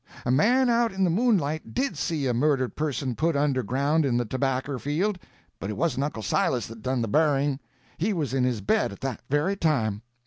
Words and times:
"A 0.25 0.31
man 0.31 0.67
out 0.67 0.91
in 0.91 1.03
the 1.03 1.11
moonlight 1.11 1.75
did 1.75 1.95
see 1.95 2.25
a 2.25 2.33
murdered 2.33 2.75
person 2.75 3.13
put 3.13 3.35
under 3.35 3.61
ground 3.61 4.03
in 4.03 4.17
the 4.17 4.25
tobacker 4.25 4.79
field—but 4.79 5.69
it 5.69 5.77
wasn't 5.77 6.05
Uncle 6.05 6.23
Silas 6.23 6.65
that 6.65 6.81
done 6.81 7.03
the 7.03 7.07
burying. 7.07 7.59
He 7.99 8.11
was 8.11 8.33
in 8.33 8.43
his 8.43 8.61
bed 8.61 8.91
at 8.91 9.01
that 9.01 9.21
very 9.29 9.55
time. 9.55 10.01